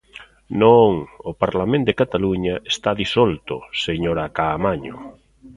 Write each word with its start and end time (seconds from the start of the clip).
Non, 0.61 0.91
o 1.29 1.31
Parlament 1.43 1.83
de 1.85 1.97
Cataluña 2.01 2.55
está 2.73 2.91
disolto, 3.01 3.55
señora 3.85 4.31
Caamaño. 4.37 4.95